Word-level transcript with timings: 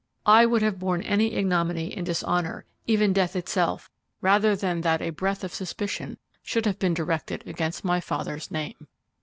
I 0.25 0.47
would 0.47 0.63
have 0.63 0.79
bourne 0.79 1.03
any 1.03 1.33
ignominy 1.35 1.93
and 1.93 2.03
dishonor, 2.03 2.65
even 2.87 3.13
death 3.13 3.35
itself, 3.35 3.87
rather 4.19 4.55
than 4.55 4.81
that 4.81 4.99
a 4.99 5.11
breath 5.11 5.43
of 5.43 5.53
suspicion 5.53 6.17
should 6.41 6.65
have 6.65 6.79
been 6.79 6.95
directed 6.95 7.47
against 7.47 7.85
my 7.85 7.99
father's 7.99 8.49
name." 8.49 8.87